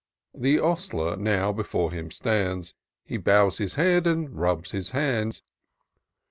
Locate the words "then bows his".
3.07-3.75